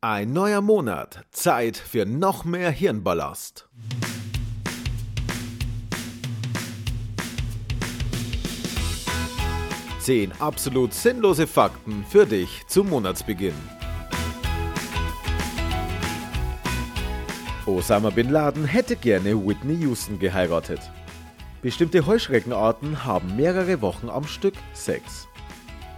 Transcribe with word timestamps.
Ein 0.00 0.32
neuer 0.32 0.60
Monat, 0.60 1.24
Zeit 1.32 1.76
für 1.76 2.06
noch 2.06 2.44
mehr 2.44 2.70
Hirnballast. 2.70 3.68
Zehn 9.98 10.30
absolut 10.38 10.94
sinnlose 10.94 11.48
Fakten 11.48 12.04
für 12.08 12.26
dich 12.26 12.62
zum 12.68 12.90
Monatsbeginn. 12.90 13.56
Osama 17.66 18.10
Bin 18.10 18.30
Laden 18.30 18.66
hätte 18.66 18.94
gerne 18.94 19.34
Whitney 19.34 19.78
Houston 19.80 20.20
geheiratet. 20.20 20.92
Bestimmte 21.60 22.06
Heuschreckenarten 22.06 23.04
haben 23.04 23.34
mehrere 23.34 23.82
Wochen 23.82 24.08
am 24.08 24.28
Stück 24.28 24.54
Sex. 24.74 25.26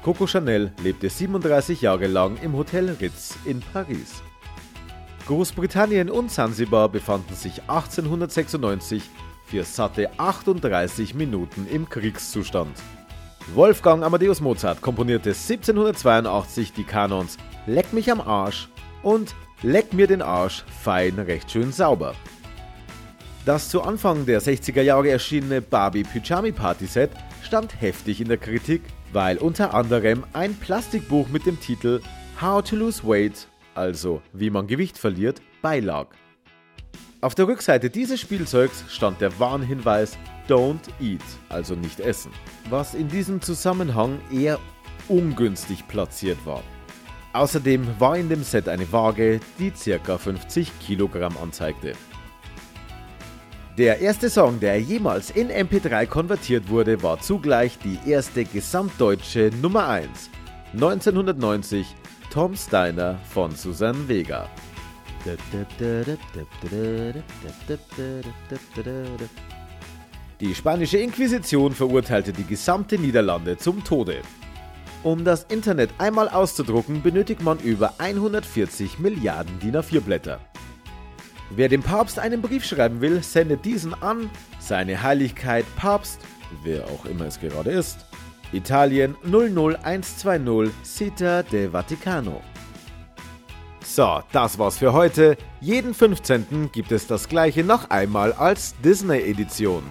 Coco 0.02 0.26
Chanel 0.26 0.72
lebte 0.82 1.10
37 1.10 1.82
Jahre 1.82 2.06
lang 2.06 2.38
im 2.42 2.56
Hotel 2.56 2.88
Ritz 3.00 3.36
in 3.44 3.60
Paris. 3.60 4.22
Großbritannien 5.26 6.08
und 6.08 6.30
Sansibar 6.32 6.88
befanden 6.88 7.34
sich 7.34 7.60
1896 7.68 9.02
für 9.44 9.62
satte 9.62 10.08
38 10.16 11.14
Minuten 11.14 11.66
im 11.70 11.86
Kriegszustand. 11.86 12.74
Wolfgang 13.54 14.02
Amadeus 14.02 14.40
Mozart 14.40 14.80
komponierte 14.80 15.30
1782 15.30 16.72
die 16.72 16.84
Kanons 16.84 17.36
Leck 17.66 17.92
mich 17.92 18.10
am 18.10 18.22
Arsch 18.22 18.68
und 19.02 19.34
Leck 19.62 19.92
mir 19.92 20.06
den 20.06 20.22
Arsch 20.22 20.64
fein 20.82 21.18
recht 21.18 21.50
schön 21.50 21.72
sauber. 21.72 22.14
Das 23.46 23.70
zu 23.70 23.80
Anfang 23.80 24.26
der 24.26 24.42
60er 24.42 24.82
Jahre 24.82 25.08
erschienene 25.08 25.62
Barbie 25.62 26.02
Pyjami 26.02 26.52
Party 26.52 26.86
Set 26.86 27.10
stand 27.42 27.80
heftig 27.80 28.20
in 28.20 28.28
der 28.28 28.36
Kritik, 28.36 28.82
weil 29.14 29.38
unter 29.38 29.72
anderem 29.72 30.24
ein 30.34 30.54
Plastikbuch 30.54 31.28
mit 31.28 31.46
dem 31.46 31.58
Titel 31.58 32.02
How 32.38 32.62
to 32.62 32.76
Lose 32.76 33.02
Weight, 33.02 33.48
also 33.74 34.20
wie 34.34 34.50
man 34.50 34.66
Gewicht 34.66 34.98
verliert, 34.98 35.40
beilag. 35.62 36.08
Auf 37.22 37.34
der 37.34 37.48
Rückseite 37.48 37.88
dieses 37.88 38.20
Spielzeugs 38.20 38.84
stand 38.88 39.22
der 39.22 39.38
Warnhinweis 39.38 40.18
Don't 40.46 40.88
Eat, 41.00 41.22
also 41.48 41.74
nicht 41.74 42.00
essen, 42.00 42.32
was 42.68 42.94
in 42.94 43.08
diesem 43.08 43.40
Zusammenhang 43.40 44.20
eher 44.30 44.58
ungünstig 45.08 45.88
platziert 45.88 46.38
war. 46.44 46.62
Außerdem 47.32 47.86
war 47.98 48.18
in 48.18 48.28
dem 48.28 48.42
Set 48.42 48.68
eine 48.68 48.92
Waage, 48.92 49.40
die 49.58 49.70
ca. 49.70 50.18
50 50.18 50.78
Kilogramm 50.80 51.36
anzeigte. 51.38 51.92
Der 53.80 53.98
erste 53.98 54.28
Song, 54.28 54.60
der 54.60 54.78
jemals 54.78 55.30
in 55.30 55.48
MP3 55.48 56.04
konvertiert 56.04 56.68
wurde, 56.68 57.02
war 57.02 57.18
zugleich 57.18 57.78
die 57.78 57.98
erste 58.06 58.44
gesamtdeutsche 58.44 59.50
Nummer 59.62 59.88
1. 59.88 60.28
1990 60.74 61.86
Tom 62.30 62.54
Steiner 62.54 63.18
von 63.32 63.52
Susan 63.52 64.06
Vega. 64.06 64.50
Die 70.40 70.54
spanische 70.54 70.98
Inquisition 70.98 71.72
verurteilte 71.72 72.34
die 72.34 72.44
gesamte 72.44 72.98
Niederlande 72.98 73.56
zum 73.56 73.82
Tode. 73.82 74.20
Um 75.02 75.24
das 75.24 75.44
Internet 75.44 75.88
einmal 75.96 76.28
auszudrucken, 76.28 77.00
benötigt 77.00 77.40
man 77.40 77.58
über 77.60 77.94
140 77.96 78.98
Milliarden 78.98 79.58
DIN 79.58 79.76
A4 79.76 80.00
Blätter. 80.00 80.49
Wer 81.50 81.68
dem 81.68 81.82
Papst 81.82 82.20
einen 82.20 82.42
Brief 82.42 82.64
schreiben 82.64 83.00
will, 83.00 83.24
sendet 83.24 83.64
diesen 83.64 84.00
an 84.02 84.30
Seine 84.60 85.02
Heiligkeit 85.02 85.64
Papst, 85.74 86.20
wer 86.62 86.84
auch 86.84 87.04
immer 87.06 87.26
es 87.26 87.40
gerade 87.40 87.70
ist, 87.70 88.06
Italien 88.52 89.16
00120 89.24 90.72
Città 90.84 91.42
de 91.42 91.72
Vaticano. 91.72 92.40
So, 93.84 94.20
das 94.30 94.58
war's 94.60 94.78
für 94.78 94.92
heute. 94.92 95.36
Jeden 95.60 95.92
15. 95.92 96.70
gibt 96.70 96.92
es 96.92 97.08
das 97.08 97.28
gleiche 97.28 97.64
noch 97.64 97.90
einmal 97.90 98.32
als 98.32 98.76
Disney-Edition. 98.84 99.82